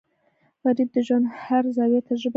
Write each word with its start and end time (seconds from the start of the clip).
غریب 0.63 0.89
د 0.95 0.97
ژوند 1.07 1.25
هر 1.45 1.63
زاویه 1.75 2.01
تجربه 2.07 2.17
کړې 2.19 2.27
ده 2.27 2.29